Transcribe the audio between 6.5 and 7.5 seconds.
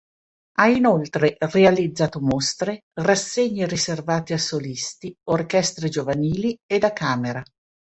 e da camera.